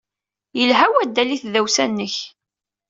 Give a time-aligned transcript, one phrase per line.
[0.59, 2.15] Yelha waddal i tdawsa-nnek.